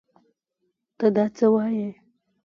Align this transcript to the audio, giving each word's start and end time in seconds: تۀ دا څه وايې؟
تۀ 0.97 1.07
دا 1.15 1.25
څه 1.37 1.45
وايې؟ 1.53 1.89